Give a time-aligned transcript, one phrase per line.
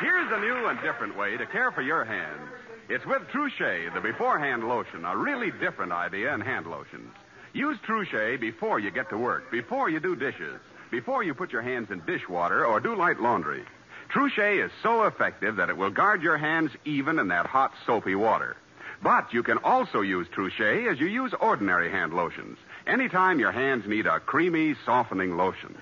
[0.00, 2.50] Here's a new and different way to care for your hands.
[2.88, 7.12] It's with Trushay, the beforehand lotion, a really different idea in hand lotions.
[7.52, 10.58] Use Trushay before you get to work, before you do dishes,
[10.90, 13.62] before you put your hands in dishwater or do light laundry.
[14.08, 18.14] Trushay is so effective that it will guard your hands even in that hot, soapy
[18.14, 18.56] water.
[19.02, 22.56] But you can also use Trushay as you use ordinary hand lotions,
[22.86, 25.76] anytime your hands need a creamy, softening lotion.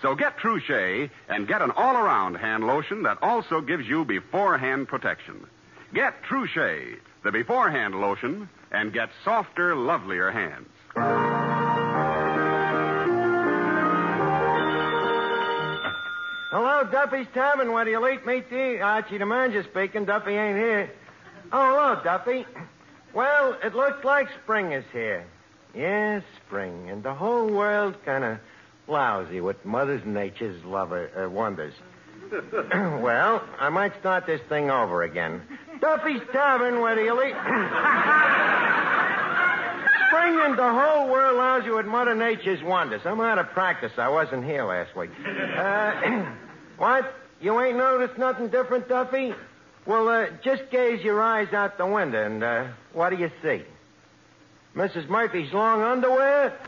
[0.00, 5.46] So get Trushay and get an all-around hand lotion that also gives you beforehand protection.
[5.92, 10.68] Get Trushay, the beforehand lotion, and get softer, lovelier hands.
[16.50, 17.72] Hello, Duffy's Tavern.
[17.72, 20.04] Where do you eat meet the Archie the manager speaking.
[20.04, 20.90] Duffy ain't here.
[21.52, 22.46] Oh, hello, Duffy.
[23.12, 25.24] Well, it looks like spring is here.
[25.74, 28.38] Yes, spring, and the whole world kind of
[28.88, 31.74] lousy with Mother Nature's lover, uh, wonders.
[32.72, 35.42] well, I might start this thing over again.
[35.80, 37.34] Duffy's Tavern, where do you eat?
[40.08, 43.02] Spring and the whole world lousy with Mother Nature's wonders.
[43.04, 43.92] I'm out of practice.
[43.98, 45.10] I wasn't here last week.
[45.58, 46.32] Uh,
[46.78, 47.14] what?
[47.40, 49.34] You ain't noticed nothing different, Duffy?
[49.86, 53.62] Well, uh, just gaze your eyes out the window, and uh, what do you see?
[54.74, 55.08] Mrs.
[55.08, 56.58] Murphy's long underwear?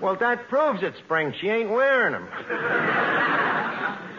[0.00, 1.34] Well, that proves it, Spring.
[1.40, 2.28] She ain't wearing them.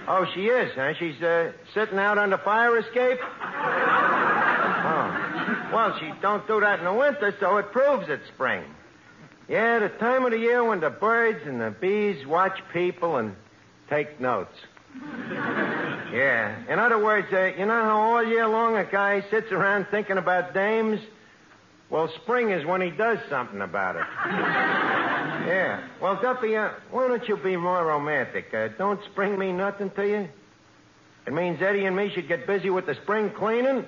[0.08, 0.94] oh, she is, huh?
[1.00, 3.20] She's uh, sitting out on the fire escape?
[4.86, 5.70] Oh.
[5.74, 8.64] Well, she don't do that in the winter, so it proves it's spring.
[9.50, 13.36] Yeah, the time of the year when the birds and the bees watch people and
[13.90, 14.56] take notes.
[16.14, 16.72] Yeah.
[16.72, 20.18] In other words, uh, you know how all year long a guy sits around thinking
[20.18, 21.00] about dames?
[21.94, 24.02] Well, spring is when he does something about it.
[24.26, 25.88] yeah.
[26.02, 28.52] Well, Duffy, uh, why don't you be more romantic?
[28.52, 30.28] Uh, don't spring mean nothing to you?
[31.28, 33.86] It means Eddie and me should get busy with the spring cleaning?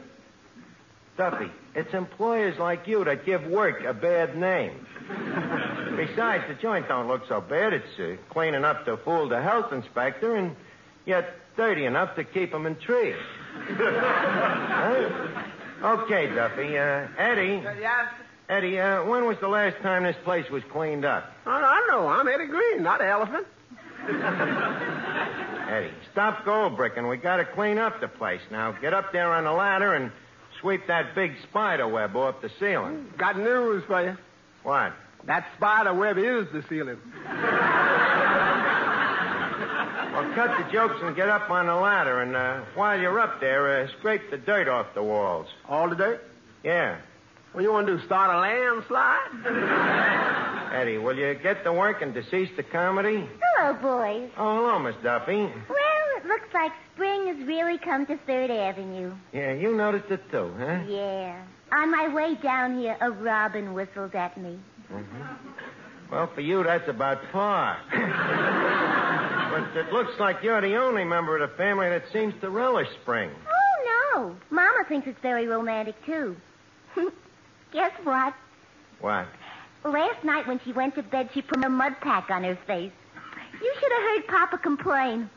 [1.17, 4.85] Duffy, it's employers like you that give work a bad name.
[5.97, 7.73] Besides, the joint don't look so bad.
[7.73, 10.55] It's uh, clean enough to fool the health inspector and
[11.07, 13.15] yet dirty enough to keep him in tree.
[13.67, 15.41] Huh?
[15.83, 16.77] Okay, Duffy.
[16.77, 17.61] Uh, Eddie.
[17.79, 18.09] yes?
[18.47, 21.31] Eddie, uh, when was the last time this place was cleaned up?
[21.45, 22.07] I, I know.
[22.07, 23.47] I'm Eddie Green, not an elephant.
[25.69, 27.07] Eddie, stop gold bricking.
[27.07, 28.41] We gotta clean up the place.
[28.51, 30.11] Now, get up there on the ladder and
[30.61, 33.07] sweep that big spider web off the ceiling.
[33.17, 34.17] Got news for you.
[34.61, 34.93] What?
[35.25, 36.97] That spider web is the ceiling.
[40.35, 43.39] Well, cut the jokes and get up on the ladder, and uh, while you're up
[43.39, 45.47] there, uh, scrape the dirt off the walls.
[45.67, 46.21] All the dirt?
[46.63, 46.97] Yeah.
[47.53, 50.73] What you want to do, start a landslide?
[50.73, 53.29] Eddie, will you get to work and decease the comedy?
[53.55, 54.29] Hello, boys.
[54.37, 55.37] Oh, hello, Miss Duffy.
[55.37, 59.13] Well, it looks like spring has really come to Third Avenue.
[59.31, 60.81] Yeah, you noticed it too, huh?
[60.87, 61.41] Yeah.
[61.71, 64.59] On my way down here, a robin whistled at me.
[66.11, 67.77] Well, for you, that's about par.
[69.55, 72.87] but it looks like you're the only member of the family that seems to relish
[73.01, 73.29] spring.
[73.47, 74.35] Oh, no.
[74.49, 76.35] Mama thinks it's very romantic, too.
[77.73, 78.33] Guess what?
[78.99, 79.27] What?
[79.83, 82.91] Last night when she went to bed, she put a mud pack on her face.
[83.61, 85.29] You should have heard Papa complain.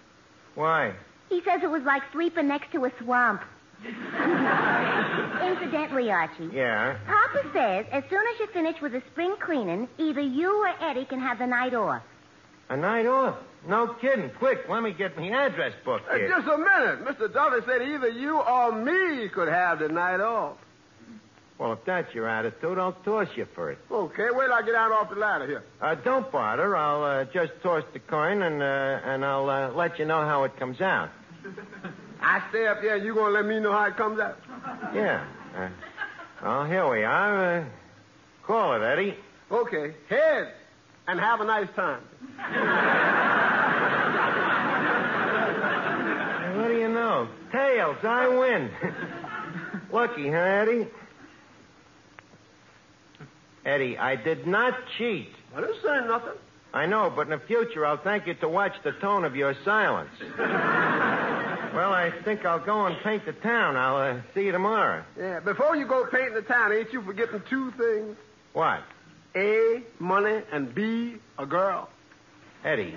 [0.55, 0.95] Why?
[1.29, 3.43] He says it was like sleeping next to a swamp.
[3.85, 6.49] Incidentally, Archie.
[6.53, 6.97] Yeah.
[7.07, 11.05] Papa says as soon as you finish with the spring cleaning, either you or Eddie
[11.05, 12.03] can have the night off.
[12.71, 13.37] A night off?
[13.67, 14.31] No kidding.
[14.39, 16.29] Quick, let me get my address book Uh, here.
[16.29, 17.05] just a minute.
[17.05, 17.33] Mr.
[17.33, 20.57] Duffy said either you or me could have the night off.
[21.59, 23.79] Well, if that's your attitude, I'll toss you for it.
[23.91, 25.65] Okay, wait till I get out off the ladder here.
[25.83, 26.77] Uh, don't bother.
[26.77, 30.45] I'll uh, just toss the coin and uh, and I'll uh, let you know how
[30.45, 31.11] it comes out.
[32.23, 34.39] I stay up here and you gonna let me know how it comes out?
[34.95, 35.25] Yeah.
[35.57, 35.69] Uh,
[36.43, 37.59] well, here we are.
[37.59, 37.65] Uh,
[38.45, 39.17] call it, Eddie.
[39.51, 40.53] Okay, head
[41.09, 42.03] and have a nice time.
[47.19, 47.97] What do you know?
[47.97, 48.71] Tails, I win.
[49.93, 50.87] Lucky, huh, Eddie?
[53.65, 55.31] Eddie, I did not cheat.
[55.55, 56.33] I didn't say nothing.
[56.73, 59.55] I know, but in the future, I'll thank you to watch the tone of your
[59.65, 60.11] silence.
[60.39, 63.77] well, I think I'll go and paint the town.
[63.77, 65.03] I'll uh, see you tomorrow.
[65.19, 68.17] Yeah, before you go painting the town, ain't you forgetting two things?
[68.53, 68.83] What?
[69.35, 71.89] A, money, and B, a girl.
[72.65, 72.95] Eddie,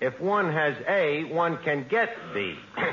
[0.00, 2.56] if one has A, one can get B.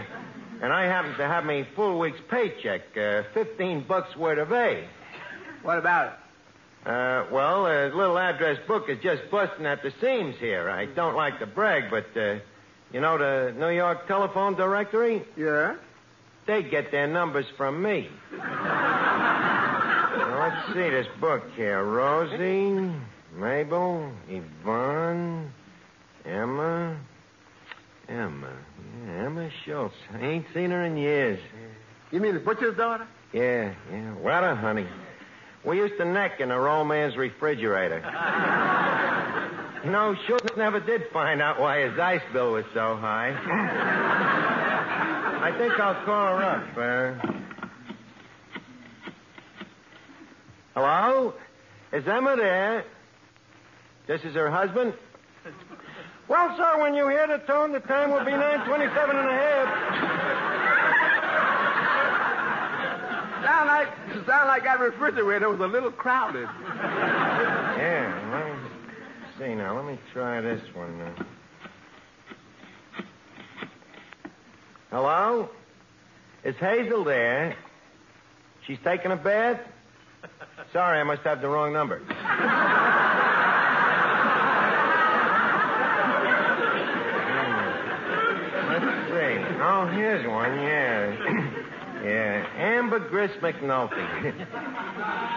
[0.62, 4.88] and I happen to have me full week's paycheck, uh, 15 bucks worth of A.
[5.64, 6.88] What about it?
[6.88, 10.70] Uh, well, a little address book is just busting at the seams here.
[10.70, 12.36] I don't like to brag, but, uh,
[12.94, 15.24] you know the New York telephone directory?
[15.36, 15.76] Yeah?
[16.46, 18.10] They get their numbers from me.
[18.32, 21.84] now, let's see this book here.
[21.84, 22.92] Rosie,
[23.36, 25.52] Mabel, Yvonne,
[26.26, 26.98] Emma.
[28.10, 28.52] Emma.
[28.92, 29.96] Yeah, Emma Schultz.
[30.14, 31.40] I ain't seen her in years.
[32.12, 33.08] You mean the butcher's daughter?
[33.34, 34.14] Yeah, yeah.
[34.16, 34.88] What a honey.
[35.64, 38.00] We used to neck in her old man's refrigerator.
[39.86, 43.36] you know, Schultz never did find out why his ice bill was so high.
[45.44, 46.78] I think I'll call her up.
[46.78, 47.14] Uh...
[50.76, 51.34] Hello?
[51.94, 52.86] Is Emma there?
[54.08, 54.94] This is her husband?
[56.28, 59.68] Well, sir, when you hear the tone, the time will be 927 and a half.
[63.44, 63.88] Sound like,
[64.28, 66.48] sound like that refrigerator was a little crowded.
[67.78, 68.54] Yeah, let me
[69.38, 69.76] see now.
[69.76, 71.16] Let me try this one now.
[74.92, 75.50] Hello?
[76.44, 77.56] Is Hazel there?
[78.68, 79.60] She's taking a bath?
[80.74, 82.00] Sorry, I must have the wrong number.
[87.24, 87.68] Hmm.
[88.72, 89.51] Let's see.
[89.64, 92.04] Oh, here's one, yeah.
[92.04, 92.48] yeah.
[92.58, 93.96] Ambergris McNulty.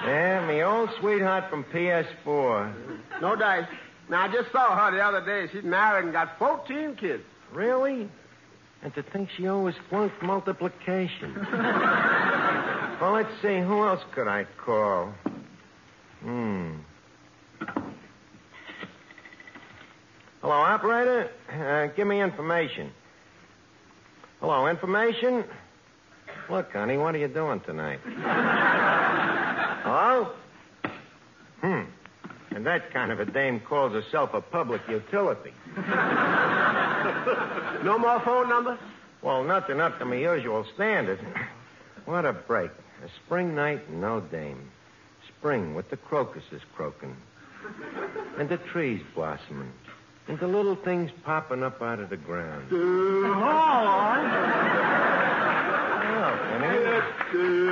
[0.06, 2.72] yeah, me old sweetheart from PS4.
[3.20, 3.66] No dice.
[4.08, 5.52] Now, I just saw her the other day.
[5.52, 7.22] She's married and got 14 kids.
[7.52, 8.08] Really?
[8.82, 11.34] And to think she always flunked multiplication.
[13.00, 13.58] well, let's see.
[13.58, 15.12] Who else could I call?
[16.22, 16.76] Hmm.
[20.40, 21.30] Hello, operator.
[21.50, 22.90] Uh, give me information.
[24.46, 25.42] Hello, information.
[26.50, 28.00] Look, honey, what are you doing tonight?
[29.82, 30.32] Hello?
[31.62, 31.84] Hmm.
[32.54, 35.54] And that kind of a dame calls herself a public utility.
[37.84, 38.78] No more phone numbers?
[39.22, 41.20] Well, nothing up to my usual standard.
[42.04, 42.70] What a break.
[43.02, 44.70] A spring night, no dame.
[45.38, 47.16] Spring with the crocuses croaking.
[48.38, 49.72] And the trees blossoming.
[50.26, 52.68] And the little things popping up out of the ground.
[52.72, 54.54] Oh, honey.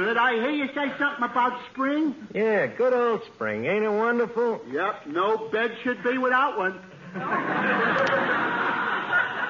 [0.06, 2.14] Did I hear you say something about spring?
[2.34, 3.64] Yeah, good old spring.
[3.64, 4.60] Ain't it wonderful?
[4.70, 6.78] Yep, no bed should be without one.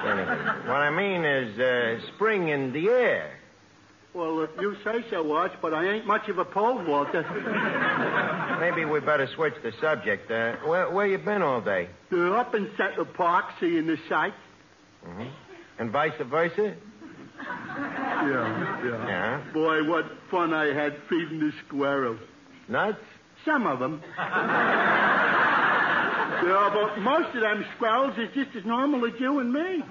[0.05, 3.39] Anyway, what I mean is uh, spring in the air.
[4.13, 7.23] Well, if you say so, Watch, but I ain't much of a pole vaulter.
[8.59, 10.29] Maybe we better switch the subject.
[10.29, 11.89] Uh, where, where you been all day?
[12.11, 14.35] Uh, up in Central Park, seeing the sights.
[15.03, 15.23] hmm
[15.79, 16.75] And vice versa?
[17.41, 19.07] Yeah, yeah.
[19.07, 19.41] Yeah.
[19.51, 22.19] Boy, what fun I had feeding the squirrels.
[22.67, 22.99] Nuts?
[23.45, 23.99] Some of them.
[24.17, 24.29] yeah,
[26.71, 29.83] but most of them squirrels is just as normal as you and me.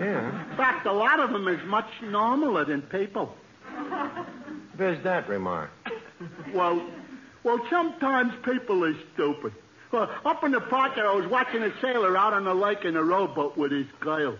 [0.00, 0.50] Yeah.
[0.50, 3.34] In fact, a lot of them is much normaler than people.
[4.76, 5.70] There's that remark.
[6.54, 6.82] Well,
[7.42, 9.52] well, sometimes people are stupid.
[9.92, 12.96] Well, up in the park I was watching a sailor out on the lake in
[12.96, 14.36] a rowboat with his girl.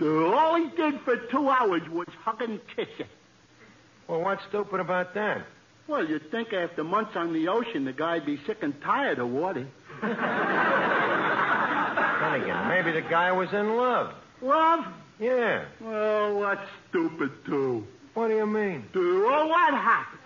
[0.00, 3.06] All he did for two hours was hug and kiss her.
[4.08, 5.46] Well, what's stupid about that?
[5.86, 9.28] Well, you'd think after months on the ocean, the guy'd be sick and tired of
[9.30, 9.66] water.
[10.00, 10.10] Then
[12.42, 14.14] again, maybe the guy was in love.
[14.40, 14.84] Love?
[15.18, 15.64] Yeah.
[15.80, 17.86] Well, that's stupid, too.
[18.14, 18.84] What do you mean?
[18.94, 20.20] Well, what happens?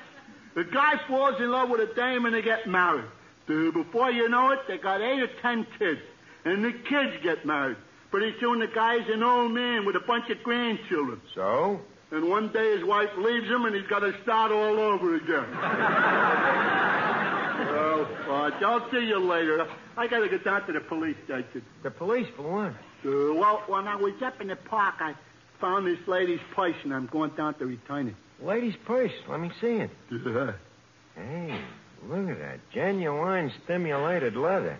[0.55, 3.05] The guy falls in love with a dame and they get married.
[3.47, 6.01] Before you know it, they got eight or ten kids.
[6.45, 7.77] And the kids get married.
[8.11, 11.21] Pretty soon the guy's an old man with a bunch of grandchildren.
[11.35, 11.81] So?
[12.11, 15.51] And one day his wife leaves him and he's got to start all over again.
[17.67, 19.67] well, uh, I'll see you later.
[19.97, 21.63] I got to get down to the police station.
[21.83, 22.73] The police for what?
[23.05, 25.15] Uh, well, when I was up in the park, I
[25.61, 28.15] found this lady's purse and I'm going down to return it.
[28.45, 29.13] Lady's purse.
[29.29, 29.91] Let me see it.
[30.11, 30.53] Yeah.
[31.15, 31.59] Hey,
[32.07, 32.61] look at that.
[32.73, 34.79] Genuine stimulated leather.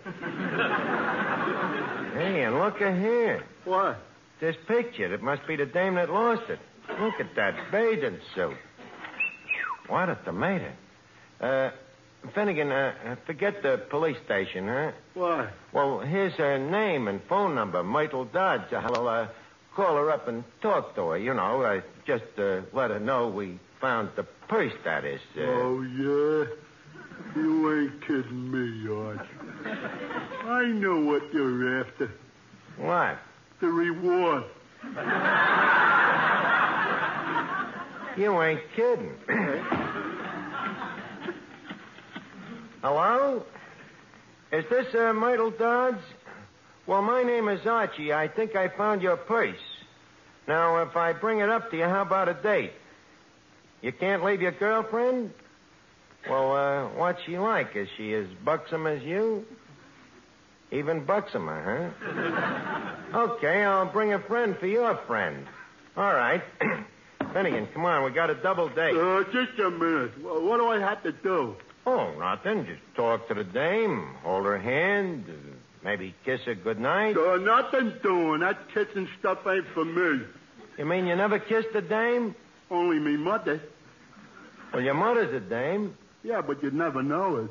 [2.13, 3.43] hey, and look at here.
[3.65, 3.97] What?
[4.39, 5.11] This picture.
[5.13, 6.59] It must be the dame that lost it.
[6.99, 8.55] Look at that bathing suit.
[9.87, 10.71] What a tomato.
[11.41, 11.71] Uh,
[12.33, 14.91] Finnegan, uh, uh, forget the police station, huh?
[15.13, 15.49] Why?
[15.71, 18.73] Well, here's her name and phone number, Myrtle Dodge.
[18.73, 19.27] I'll uh,
[19.77, 21.61] call her up and talk to her, you know.
[21.61, 25.21] Uh, just uh, let her know we found the purse, that is.
[25.37, 26.45] Uh, Oh, yeah?
[27.35, 29.27] You ain't kidding me, Arch.
[30.45, 32.11] I know what you're after.
[32.77, 33.19] What?
[33.61, 34.43] The reward.
[38.17, 39.11] You ain't kidding.
[42.81, 43.43] Hello?
[44.51, 45.95] Is this uh, Myrtle Dodge?
[46.87, 48.13] Well, my name is Archie.
[48.13, 49.59] I think I found your purse.
[50.47, 52.71] Now, if I bring it up to you, how about a date?
[53.81, 55.31] You can't leave your girlfriend?
[56.29, 57.75] Well, uh, what's she like?
[57.75, 59.45] Is she as buxom as you?
[60.71, 63.13] Even buxomer, huh?
[63.31, 65.45] okay, I'll bring a friend for your friend.
[65.97, 66.41] All right.
[67.33, 68.05] Finnegan, come on.
[68.05, 68.95] We got a double date.
[68.95, 70.23] Uh, just a minute.
[70.23, 71.57] What do I have to do?
[71.85, 72.65] Oh, nothing.
[72.65, 75.25] Just talk to the dame, hold her hand,
[75.83, 77.17] maybe kiss her goodnight.
[77.17, 78.41] Uh, nothing doing.
[78.41, 80.25] That kissing stuff ain't for me.
[80.77, 82.35] You mean you never kissed a dame?
[82.69, 83.61] Only me mother.
[84.73, 85.95] Well, your mother's a dame.
[86.23, 87.49] Yeah, but you'd never know it.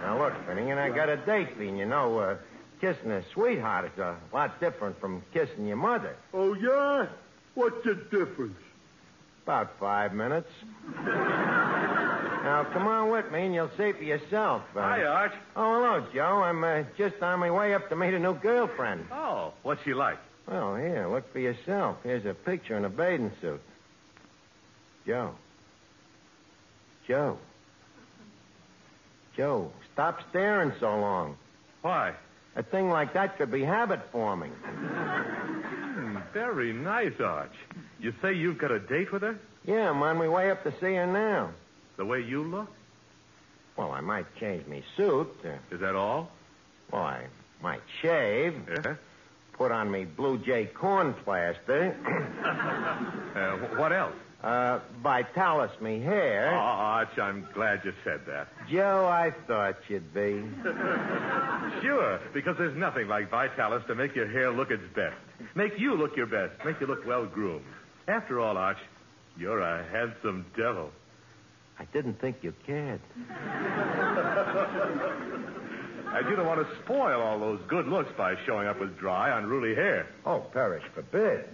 [0.00, 1.70] Now, look, Finnegan, I got a date for you.
[1.70, 2.36] and You know, uh,
[2.80, 6.16] kissing a sweetheart is a lot different from kissing your mother.
[6.32, 7.06] Oh, yeah?
[7.54, 8.56] What's the difference?
[9.44, 10.50] About five minutes.
[12.46, 14.62] Now, come on with me, and you'll see for yourself.
[14.76, 15.32] Uh, Hi, Arch.
[15.56, 16.44] Oh, hello, Joe.
[16.44, 19.06] I'm uh, just on my way up to meet a new girlfriend.
[19.10, 20.18] Oh, what's she like?
[20.46, 21.96] Well, here, look for yourself.
[22.04, 23.60] Here's a picture in a bathing suit.
[25.04, 25.34] Joe.
[27.08, 27.36] Joe.
[29.36, 31.36] Joe, stop staring so long.
[31.82, 32.12] Why?
[32.54, 34.52] A thing like that could be habit forming.
[34.52, 37.52] Hmm, very nice, Arch.
[37.98, 39.36] You say you've got a date with her?
[39.64, 41.50] Yeah, I'm on my way up to see her now.
[41.96, 42.68] The way you look?
[43.76, 45.28] Well, I might change me suit.
[45.44, 46.30] Uh, Is that all?
[46.90, 47.26] well, I
[47.62, 48.54] might shave.
[48.68, 48.94] Yeah.
[49.54, 51.96] Put on me Blue Jay corn plaster.
[53.36, 54.14] Uh, wh- what else?
[54.42, 56.52] uh, Vitalis me hair.
[56.54, 58.48] Oh, Arch, I'm glad you said that.
[58.70, 60.42] Joe, I thought you'd be.
[61.82, 65.16] Sure, because there's nothing like Vitalis to make your hair look its best.
[65.54, 66.64] Make you look your best.
[66.64, 67.64] Make you look well groomed.
[68.08, 68.78] After all, Arch,
[69.36, 70.90] you're a handsome devil.
[71.78, 73.00] I didn't think you cared.
[76.16, 79.38] And you don't want to spoil all those good looks by showing up with dry,
[79.38, 80.06] unruly hair.
[80.24, 81.44] Oh, perish forbid.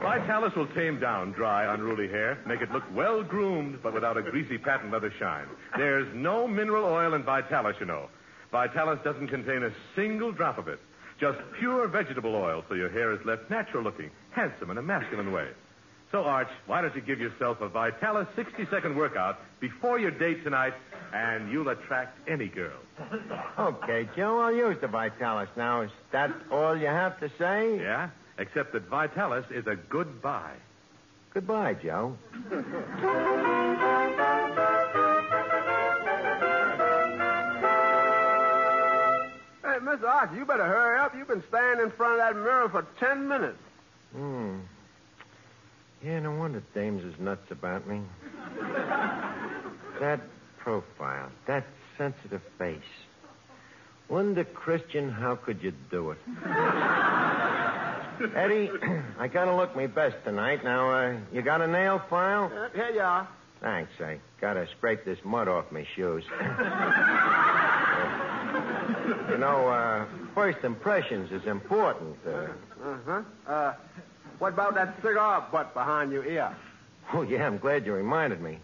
[0.00, 4.22] Vitalis will tame down dry, unruly hair, make it look well groomed, but without a
[4.22, 5.46] greasy patent leather shine.
[5.76, 8.08] There's no mineral oil in Vitalis, you know.
[8.52, 10.78] Vitalis doesn't contain a single drop of it.
[11.18, 15.32] Just pure vegetable oil, so your hair is left natural looking, handsome in a masculine
[15.32, 15.48] way.
[16.14, 20.44] So, Arch, why don't you give yourself a Vitalis 60 second workout before your date
[20.44, 20.72] tonight,
[21.12, 22.78] and you'll attract any girl.
[23.58, 25.80] Okay, Joe, I'll use the Vitalis now.
[25.80, 27.78] Is that all you have to say?
[27.78, 28.10] Yeah?
[28.38, 30.54] Except that Vitalis is a goodbye.
[31.32, 32.16] Goodbye, Joe.
[39.62, 40.04] Hey, Mr.
[40.04, 41.16] Archie, you better hurry up.
[41.16, 43.58] You've been standing in front of that mirror for ten minutes.
[44.14, 44.58] Hmm.
[46.04, 48.02] Yeah, no wonder dames is nuts about me.
[50.00, 50.20] that
[50.58, 51.64] profile, that
[51.96, 52.78] sensitive face.
[54.08, 56.18] Wonder, Christian, how could you do it?
[58.36, 58.70] Eddie,
[59.18, 60.62] I gotta look my best tonight.
[60.62, 62.52] Now, uh, you got a nail file?
[62.54, 63.26] Uh, here you are.
[63.62, 63.92] Thanks.
[64.00, 66.24] I gotta scrape this mud off my shoes.
[69.30, 72.16] you know, uh, first impressions is important.
[72.26, 72.48] Uh,
[72.84, 73.72] Uh-huh.
[74.38, 76.54] What about that cigar butt behind your ear?
[77.12, 78.58] oh, yeah, I'm glad you reminded me.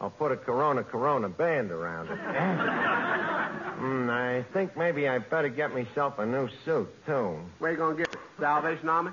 [0.00, 2.18] I'll put a Corona Corona band around it.
[3.78, 7.38] mm, I think maybe I better get myself a new suit, too.
[7.58, 8.18] Where you gonna get it?
[8.38, 9.12] Salvation Army?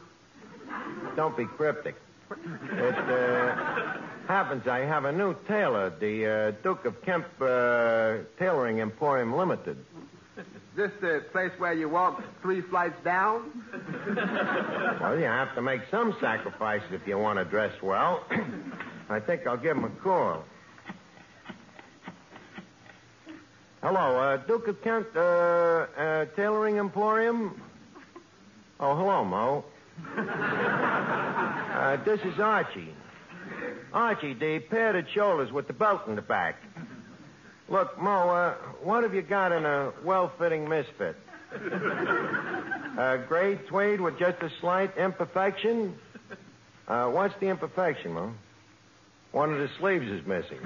[1.15, 1.95] Don't be cryptic.
[2.31, 3.55] It uh,
[4.27, 9.77] happens I have a new tailor, the uh, Duke of Kent uh, Tailoring Emporium Limited.
[10.75, 13.51] This the place where you walk three flights down?
[15.01, 18.23] Well, you have to make some sacrifices if you want to dress well.
[19.09, 20.45] I think I'll give him a call.
[23.81, 27.61] Hello, uh, Duke of Kent, uh, uh, Tailoring Emporium?
[28.79, 29.65] Oh, hello, Mo.
[30.17, 32.95] uh, this is Archie.
[33.91, 36.55] Archie, the padded shoulders with the belt in the back.
[37.69, 41.15] Look, Mo, uh, what have you got in a well-fitting misfit?
[42.93, 45.95] Uh, gray tweed with just a slight imperfection?
[46.87, 48.31] Uh, what's the imperfection, Mo?
[49.31, 50.59] One of the sleeves is missing.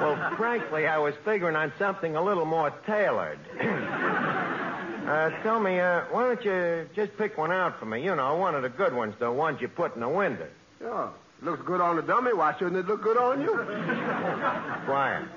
[0.00, 3.38] well, frankly, I was figuring on something a little more tailored.
[3.60, 8.02] uh, tell me, uh, why don't you just pick one out for me?
[8.02, 10.48] You know, one of the good ones, the ones you put in the window.
[10.78, 11.12] Sure.
[11.44, 12.32] Looks good on the dummy.
[12.32, 13.48] Why shouldn't it look good on you?
[14.86, 15.28] Quiet.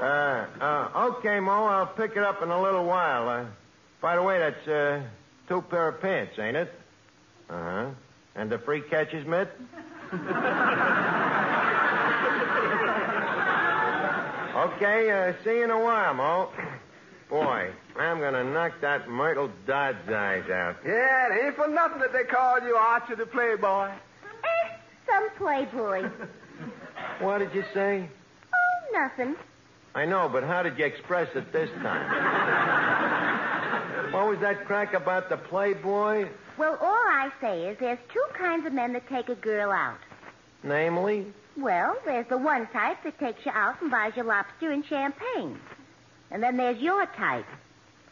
[0.00, 3.28] Uh, uh, okay, Mo, I'll pick it up in a little while.
[3.28, 3.46] Uh,
[4.02, 5.00] by the way, that's uh,
[5.48, 6.70] two pair of pants, ain't it?
[7.48, 7.90] Uh huh.
[8.36, 9.48] And the free catches mitt?
[10.12, 10.20] okay,
[15.10, 16.50] uh, see you in a while, Mo.
[17.30, 20.76] Boy, I'm gonna knock that Myrtle Dodd's eyes out.
[20.84, 23.90] Yeah, it ain't for nothing that they called you Archie the Playboy.
[25.18, 26.10] Some playboy.
[27.20, 28.08] What did you say?
[28.52, 29.34] Oh, nothing.
[29.94, 32.08] I know, but how did you express it this time?
[34.14, 36.28] what was that crack about the Playboy?
[36.56, 39.98] Well, all I say is there's two kinds of men that take a girl out.
[40.62, 41.26] Namely?
[41.56, 45.58] Well, there's the one type that takes you out and buys you lobster and champagne.
[46.30, 47.46] And then there's your type.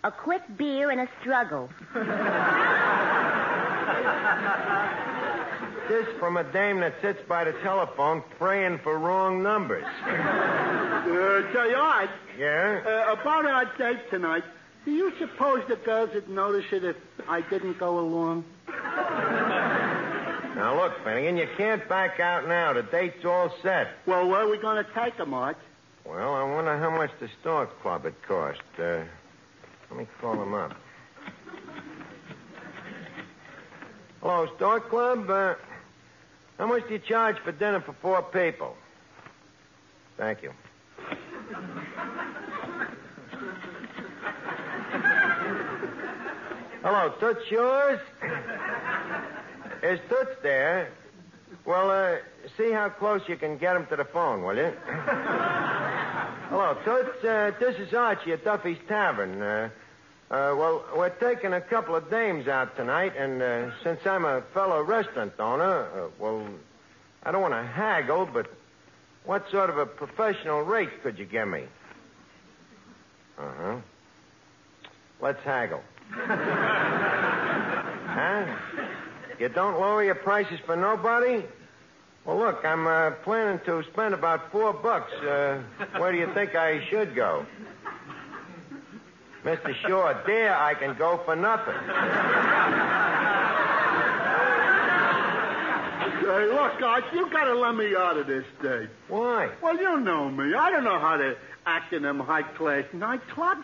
[0.03, 1.71] A quick beer and a struggle.
[5.89, 9.85] This from a dame that sits by the telephone praying for wrong numbers.
[11.07, 12.81] Uh, say, Art, Yeah?
[12.85, 14.43] uh, about our date tonight,
[14.85, 16.97] do you suppose the girls would notice it if
[17.29, 18.45] I didn't go along?
[20.57, 22.73] Now, look, Finnegan, you can't back out now.
[22.73, 23.89] The date's all set.
[24.07, 25.59] Well, where are we going to take them, Art?
[26.07, 28.63] Well, I wonder how much the Stork Club would cost.
[28.79, 29.05] Uh,
[29.91, 30.75] let me call them up.
[34.23, 35.29] Hello, Stork Club.
[35.31, 35.55] Uh,
[36.59, 38.77] how much do you charge for dinner for four people?
[40.17, 40.53] Thank you.
[46.83, 48.01] Hello, Toots Shor's?
[49.83, 50.91] Is Toots there?
[51.65, 52.17] Well, uh,
[52.57, 54.73] see how close you can get him to the phone, will you?
[56.49, 57.25] Hello, Toots.
[57.25, 59.43] Uh, this is Archie at Duffy's Tavern.
[59.43, 59.71] Uh,
[60.31, 64.43] uh, well, we're taking a couple of dames out tonight, and uh, since I'm a
[64.53, 66.45] fellow restaurant owner, uh, well,
[67.23, 68.51] I don't want to haggle, but
[69.25, 71.65] what sort of a professional rate could you give me?
[73.39, 73.77] Uh huh.
[75.21, 75.83] Let's haggle.
[76.11, 78.57] huh?
[79.39, 81.45] You don't lower your prices for nobody?
[82.25, 85.13] Well, look, I'm uh, planning to spend about four bucks.
[85.13, 85.63] Uh,
[85.99, 87.47] where do you think I should go?
[89.47, 89.73] Mr.
[89.77, 91.75] Shaw, there I can go for nothing.
[96.19, 98.89] Hey, look, Art, you got to let me out of this date.
[99.07, 99.51] Why?
[99.63, 100.53] Well, you know me.
[100.53, 103.63] I don't know how to act in them high-class nightclubs.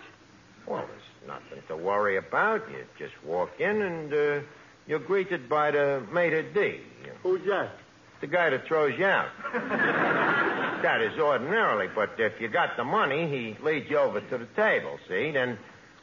[0.68, 2.70] Well, there's nothing to worry about.
[2.70, 4.40] You just walk in and uh,
[4.86, 6.80] you're greeted by the maitre d',
[7.24, 7.72] Who's that?
[8.22, 9.28] The guy that throws you out.
[9.52, 14.46] that is ordinarily, but if you got the money, he leads you over to the
[14.56, 15.32] table, see?
[15.32, 15.58] Then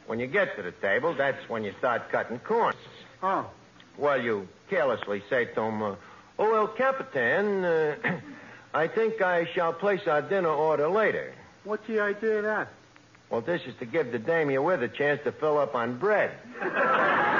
[0.05, 2.75] when you get to the table, that's when you start cutting corners.
[3.23, 3.49] Oh.
[3.97, 5.95] Well, you carelessly say to him, uh,
[6.37, 7.95] Oh, El Capitan, uh,
[8.73, 11.33] I think I shall place our dinner order later.
[11.63, 12.67] What's the idea of that?
[13.29, 15.99] Well, this is to give the dame you're with a chance to fill up on
[15.99, 16.31] bread.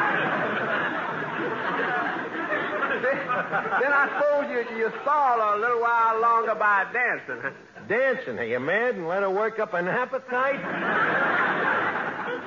[3.50, 7.52] then I suppose you, you stall a little while longer by dancing, huh?
[7.88, 8.96] Dancing, are you mad?
[8.96, 10.60] And let her work up an appetite?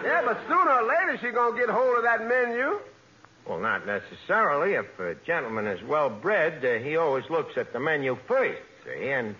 [0.05, 2.79] Yeah, but sooner or later she's going to get hold of that menu.
[3.47, 4.75] Well, not necessarily.
[4.75, 9.09] If a gentleman is well bred, uh, he always looks at the menu first, see?
[9.11, 9.35] And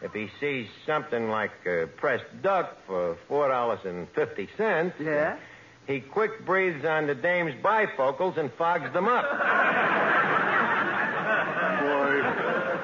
[0.00, 5.36] if he sees something like uh, pressed duck for $4.50, Yeah?
[5.86, 9.24] he quick breathes on the dame's bifocals and fogs them up.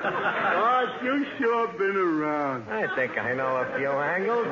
[0.04, 2.68] Art, you sure been around.
[2.68, 4.46] I think I know a few angles.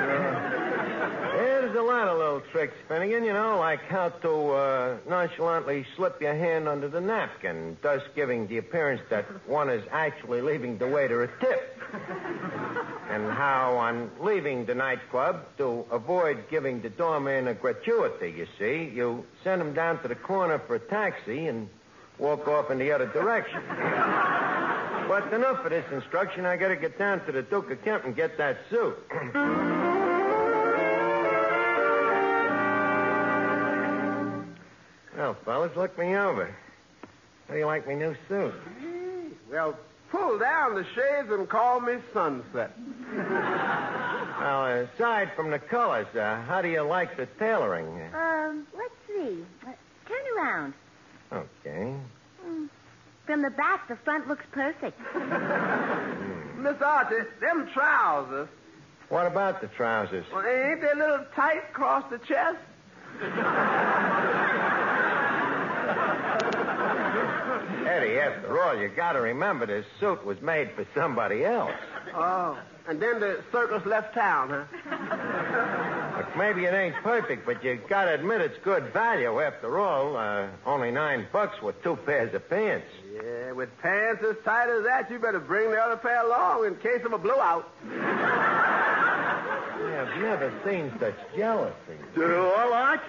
[1.36, 6.20] There's a lot of little tricks, Finnegan, you know, like how to uh, nonchalantly slip
[6.20, 10.88] your hand under the napkin, thus giving the appearance that one is actually leaving the
[10.88, 11.80] waiter a tip.
[13.10, 18.90] and how, on leaving the nightclub, to avoid giving the doorman a gratuity, you see,
[18.94, 21.68] you send him down to the corner for a taxi and
[22.18, 23.62] walk off in the other direction.
[25.08, 26.44] But enough of this instruction.
[26.44, 28.96] I gotta get down to the Duke of Kent and get that suit.
[35.16, 36.54] well, fellas, look me over.
[37.46, 38.52] How do you like my new suit?
[39.48, 39.78] Well,
[40.10, 42.72] pull down the shades and call me Sunset.
[44.40, 47.86] Well, aside from the colors, uh, how do you like the tailoring?
[48.12, 49.44] Um, let's see.
[49.64, 49.70] Uh,
[50.06, 50.74] turn around.
[51.32, 51.94] Okay.
[53.26, 54.98] From the back, the front looks perfect.
[56.58, 58.48] Miss Archie, them trousers,
[59.08, 60.24] What about the trousers?
[60.32, 62.58] well, ain't they a little tight across the chest?
[67.86, 71.72] Eddie, after all, you gotta remember this suit was made for somebody else.
[72.14, 72.58] Oh.
[72.88, 76.16] And then the circus left town, huh?
[76.18, 79.40] Look, maybe it ain't perfect, but you gotta admit it's good value.
[79.40, 82.86] After all, uh, only nine bucks with two pairs of pants.
[83.22, 86.76] Yeah, with pants as tight as that, you better bring the other pair along in
[86.76, 87.70] case of a blowout.
[89.96, 91.74] I've never seen such jealousy.
[92.16, 93.00] All right.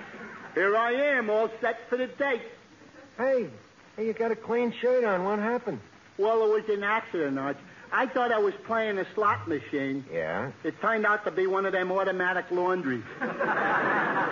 [0.56, 2.42] Here I am, all set for the date.
[3.18, 3.50] Hey,
[3.96, 5.26] hey, you got a clean shirt on.
[5.26, 5.80] What happened?
[6.18, 7.58] Well, it was an accident, Arch.
[7.92, 10.06] I thought I was playing a slot machine.
[10.12, 10.52] Yeah?
[10.64, 13.04] It turned out to be one of them automatic laundries.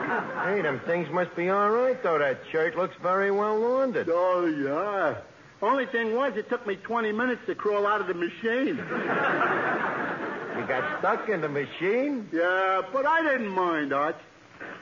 [0.45, 2.19] Hey, them things must be all right, though.
[2.19, 4.07] That shirt looks very well laundered.
[4.11, 5.15] Oh, yeah.
[5.65, 8.77] Only thing was, it took me 20 minutes to crawl out of the machine.
[8.77, 12.29] You got stuck in the machine?
[12.31, 14.15] Yeah, but I didn't mind, Arch.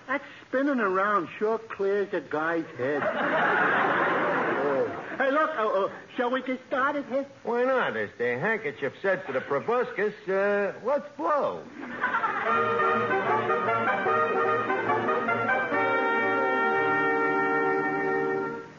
[0.08, 3.02] That spinning around sure clears a guy's head.
[3.02, 4.92] oh.
[5.18, 7.26] Hey, look, uh, uh, shall we get started here?
[7.44, 7.96] Why not?
[7.96, 11.64] As the handkerchief said to the proboscis, uh, let's blow.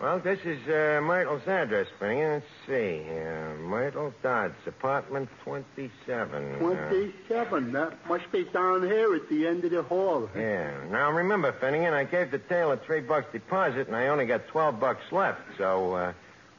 [0.05, 2.33] Well, this is uh, Myrtle's address, Finnegan.
[2.33, 3.01] Let's see.
[3.09, 6.57] Uh, Myrtle Dodds, apartment 27.
[6.57, 7.73] Uh, 27.
[7.73, 10.29] That must be down here at the end of the hall.
[10.37, 10.75] yeah.
[10.91, 14.79] Now, remember, Finnegan, I gave the tailor three bucks deposit, and I only got 12
[14.79, 15.41] bucks left.
[15.57, 16.13] So, uh,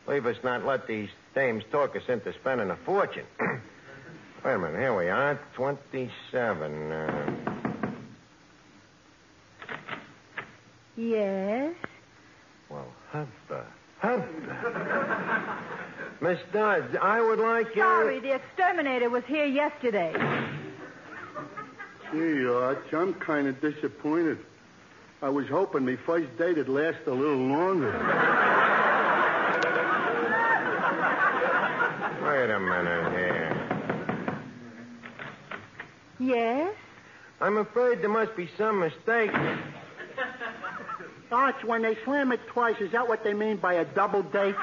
[0.08, 3.27] leave us not let these dames talk us into spending a fortune.
[3.39, 4.79] Wait a minute.
[4.79, 5.39] Here we are.
[5.53, 6.91] 27.
[6.91, 7.31] Uh,
[10.97, 11.75] Yes.
[13.15, 13.65] Well, hubba.
[13.99, 15.58] Hubba.
[16.21, 17.82] Miss Dodds, I would like you...
[17.82, 20.13] Sorry, the exterminator was here yesterday.
[22.12, 24.39] Gee, Arch, I'm kind of disappointed.
[25.21, 27.91] I was hoping my first date would last a little longer.
[32.23, 33.51] Wait a minute here.
[36.19, 36.75] Yes?
[37.41, 39.32] I'm afraid there must be some mistake.
[41.31, 44.55] Arch, when they slam it twice, is that what they mean by a double date?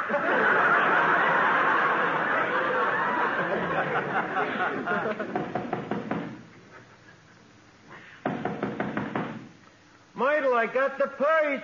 [10.14, 11.62] Myrtle, I got the purse.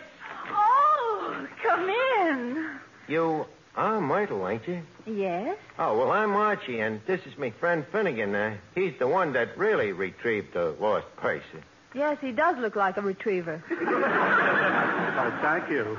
[0.50, 2.68] Oh, come in.
[3.06, 4.82] You are Myrtle, ain't you?
[5.06, 5.56] Yes?
[5.78, 8.34] Oh, well, I'm Archie, and this is my friend Finnegan.
[8.34, 11.44] Uh, he's the one that really retrieved the lost purse.
[11.98, 13.62] Yes, he does look like a retriever.
[15.20, 15.98] Oh, thank you.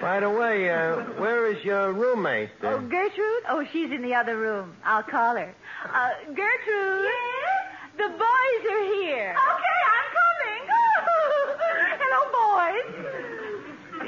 [0.00, 2.50] By the way, uh, where is your roommate?
[2.60, 3.44] Uh, Oh, Gertrude?
[3.48, 4.74] Oh, she's in the other room.
[4.84, 5.54] I'll call her.
[5.84, 7.04] Uh, Gertrude?
[7.06, 7.66] Yes?
[7.98, 9.36] The boys are here.
[9.38, 10.62] Okay, I'm coming.
[12.02, 12.86] Hello, boys.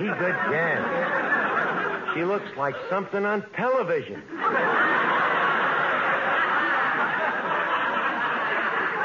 [0.01, 1.34] He good dance.
[2.15, 4.23] She looks like something on television.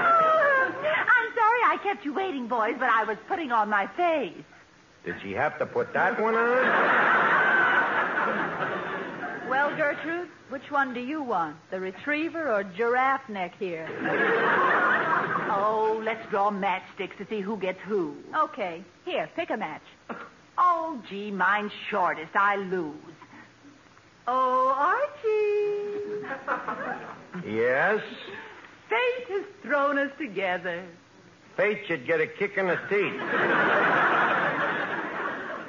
[0.02, 0.72] Oh,
[1.18, 4.44] I'm sorry I kept you waiting, boys, but I was putting on my face.
[5.06, 6.66] Did she have to put that one on?
[9.50, 11.56] Well, Gertrude, which one do you want?
[11.72, 13.88] The retriever or giraffe neck here?
[15.52, 18.16] Oh, let's draw matchsticks to see who gets who.
[18.36, 19.82] Okay, here, pick a match.
[20.92, 22.36] Oh, gee, mine's shortest.
[22.36, 22.96] I lose.
[24.28, 24.74] Oh,
[27.44, 27.48] Archie.
[27.48, 28.02] Yes.
[28.90, 30.84] Fate has thrown us together.
[31.56, 33.22] Fate should get a kick in the teeth.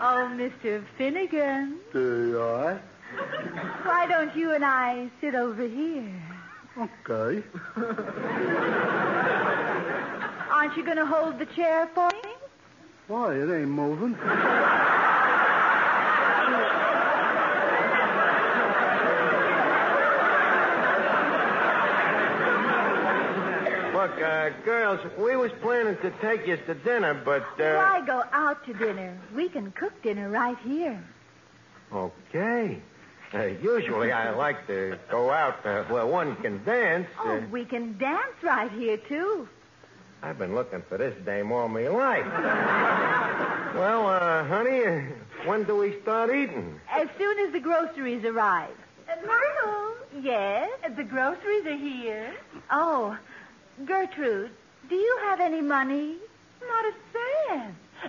[0.02, 0.82] Oh, Mr.
[0.96, 1.76] Finnegan.
[1.92, 2.80] There you are.
[3.84, 6.22] Why don't you and I sit over here?
[6.78, 7.42] Okay.
[10.50, 12.32] Aren't you going to hold the chair for me?
[13.10, 14.16] Why, it ain't moving.
[23.92, 27.74] Look, uh, girls, we was planning to take you to dinner, but, uh...
[27.74, 29.18] Why go out to dinner?
[29.34, 31.02] We can cook dinner right here.
[31.92, 32.80] Okay.
[33.34, 37.08] Uh, usually I like to go out uh, where one can dance.
[37.18, 39.48] Oh, Uh, we can dance right here, too.
[40.22, 42.26] I've been looking for this dame all my life.
[43.74, 45.00] well, uh, honey, uh,
[45.46, 46.78] when do we start eating?
[46.90, 48.74] As soon as the groceries arrive.
[49.08, 49.94] Uh, Myrtle.
[50.22, 50.68] Yes?
[50.96, 52.34] The groceries are here.
[52.70, 53.16] Oh,
[53.86, 54.50] Gertrude,
[54.88, 56.16] do you have any money?
[56.68, 56.92] Not a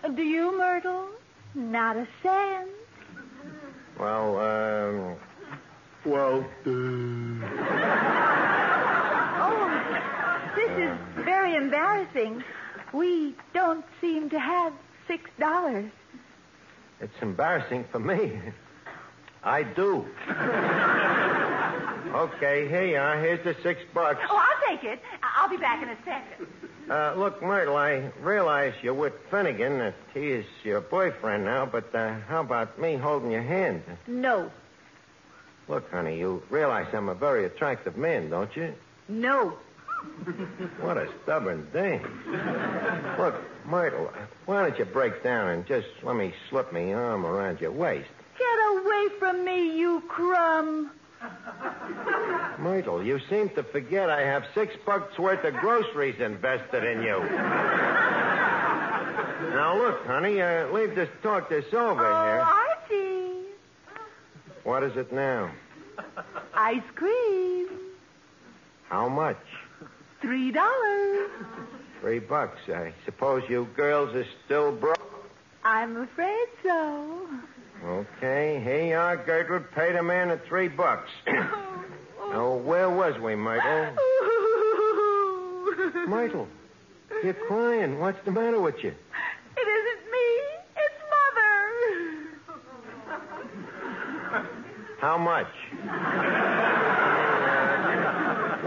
[0.04, 0.16] cent.
[0.18, 1.08] Do you, Myrtle?
[1.56, 2.70] Not a cent.
[3.98, 5.16] Well, um,
[6.06, 6.72] Well, uh,
[9.44, 9.68] Oh,
[10.56, 12.44] this is very embarrassing.
[12.94, 14.74] We don't seem to have
[15.08, 15.92] six dollars.
[17.00, 18.40] it's embarrassing for me.
[19.44, 20.06] I do.
[22.14, 23.20] okay, here you are.
[23.20, 24.20] Here's the six bucks.
[24.30, 25.00] Oh, I'll take it.
[25.24, 26.48] I'll be back in a second.
[26.90, 31.94] Uh, look, Myrtle, I realize you're with Finnegan, that he is your boyfriend now, but
[31.96, 33.82] uh, how about me holding your hand?
[34.08, 34.52] No.
[35.68, 38.74] Look, honey, you realize I'm a very attractive man, don't you?
[39.08, 39.58] No.
[40.80, 42.02] What a stubborn thing.
[43.18, 43.36] Look,
[43.66, 44.12] Myrtle,
[44.46, 48.10] why don't you break down and just let me slip my arm around your waist?
[48.38, 50.92] Get away from me, you crumb.
[52.60, 57.20] Myrtle, you seem to forget I have six bucks worth of groceries invested in you.
[59.54, 62.42] now, look, honey, uh, leave this talk this over Oh, here.
[62.42, 63.50] Archie.
[64.64, 65.52] What is it now?
[66.54, 67.68] Ice cream.
[68.90, 69.38] How much?
[70.22, 71.30] Three dollars.
[72.00, 72.60] Three bucks.
[72.68, 75.00] I suppose you girls are still broke.
[75.64, 77.28] I'm afraid so.
[77.84, 79.72] Okay, here you are, Gertrude.
[79.72, 81.10] Pay the man the three bucks.
[82.24, 82.34] Oh, oh.
[82.34, 83.96] now, where was we, Myrtle?
[86.08, 86.48] Myrtle,
[87.24, 88.00] you're crying.
[88.00, 88.94] What's the matter with you?
[89.58, 90.28] It isn't me.
[90.78, 91.02] It's
[94.30, 94.88] Mother.
[95.00, 96.58] How much?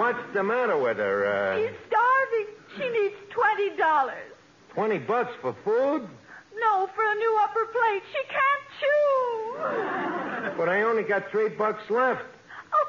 [0.05, 1.25] What's the matter with her?
[1.25, 2.47] Uh, She's starving.
[2.77, 4.33] She needs twenty dollars.
[4.75, 6.07] Twenty bucks for food?
[6.61, 8.03] No, for a new upper plate.
[8.12, 10.57] She can't chew.
[10.59, 12.21] But I only got three bucks left.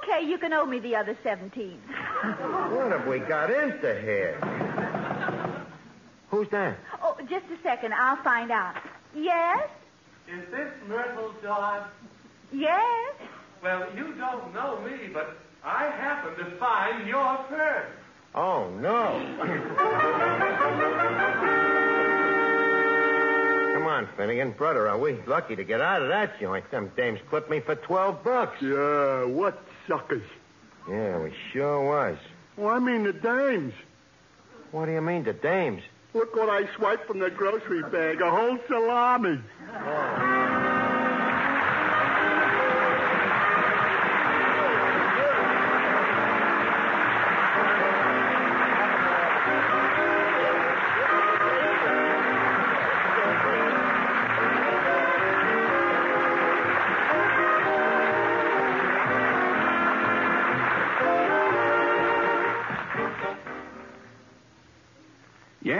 [0.03, 1.79] Okay, you can owe me the other seventeen.
[1.87, 4.37] What have we got into here?
[6.31, 6.77] Who's that?
[7.01, 7.93] Oh, just a second.
[7.93, 8.75] I'll find out.
[9.15, 9.69] Yes?
[10.27, 11.87] Is this Myrtle Dodd?
[12.51, 13.15] Yes?
[13.63, 17.91] Well, you don't know me, but I happen to find your purse.
[18.35, 19.35] Oh, no.
[23.73, 24.51] Come on, Finnegan.
[24.51, 26.69] Brother, are we lucky to get out of that joint?
[26.69, 28.61] Them dames clipped me for 12 bucks.
[28.61, 30.23] yeah, what suckers?
[30.87, 32.17] Yeah, we sure was.
[32.57, 33.73] Well, I mean the dames.
[34.71, 35.81] What do you mean, the dames?
[36.13, 38.21] Look what I swiped from the grocery bag.
[38.21, 39.39] A whole salami.
[39.73, 40.44] Oh.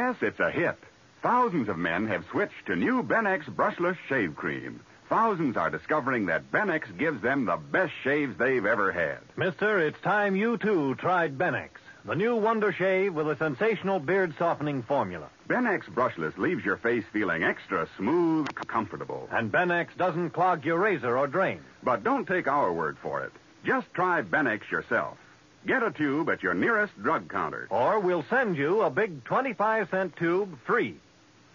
[0.06, 0.78] Yes, it's a hit.
[1.24, 4.80] Thousands of men have switched to new Benex brushless shave cream.
[5.10, 9.18] Thousands are discovering that Benex gives them the best shaves they've ever had.
[9.36, 11.70] Mister, it's time you too tried Benex,
[12.06, 15.28] the new Wonder Shave with a sensational beard softening formula.
[15.50, 19.28] Benex brushless leaves your face feeling extra smooth, comfortable.
[19.32, 21.62] And Benex doesn't clog your razor or drain.
[21.82, 23.32] But don't take our word for it.
[23.64, 25.18] Just try Benex yourself.
[25.66, 27.68] Get a tube at your nearest drug counter.
[27.72, 30.98] Or we'll send you a big 25 cent tube free.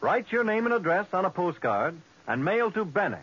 [0.00, 1.96] Write your name and address on a postcard
[2.26, 3.22] and mail to Benex,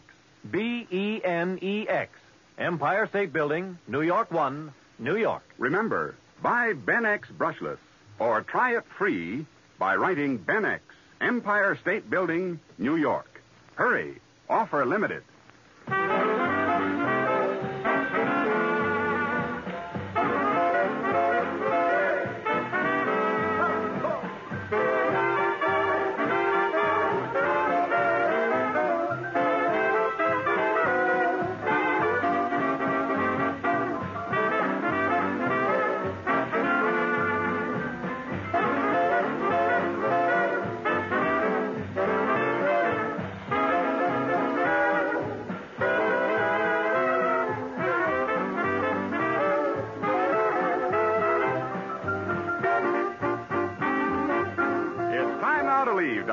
[0.50, 2.12] B E N E X,
[2.58, 5.44] Empire State Building, New York 1, New York.
[5.58, 7.80] Remember, buy Benex brushless
[8.18, 9.46] or try it free
[9.78, 10.80] by writing Benex,
[11.20, 13.42] Empire State Building, New York.
[13.76, 15.24] Hurry, offer limited.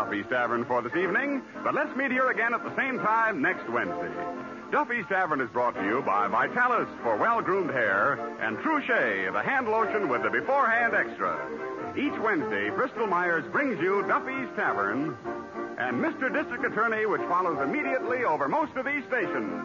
[0.04, 3.66] Duffy's Tavern for this evening, but let's meet here again at the same time next
[3.70, 4.12] Wednesday.
[4.70, 9.66] Duffy's Tavern is brought to you by Vitalis for well-groomed hair and Trushay, the hand
[9.66, 11.40] lotion with the beforehand extra.
[11.96, 15.16] Each Wednesday, Bristol Myers brings you Duffy's Tavern
[15.78, 16.30] and Mr.
[16.30, 19.64] District Attorney, which follows immediately over most of these stations.